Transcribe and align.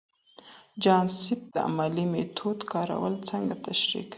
جان 0.83 1.05
سبت 1.21 1.43
د 1.53 1.57
علمي 1.67 2.05
میتود 2.11 2.59
کارول 2.71 3.13
څنګه 3.29 3.53
تشریح 3.65 4.03
کوي؟ 4.05 4.09